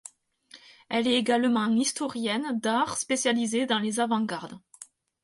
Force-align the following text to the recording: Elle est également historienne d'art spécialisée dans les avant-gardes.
Elle 0.89 1.05
est 1.07 1.13
également 1.13 1.67
historienne 1.67 2.59
d'art 2.59 2.97
spécialisée 2.97 3.67
dans 3.67 3.77
les 3.77 3.99
avant-gardes. 3.99 4.57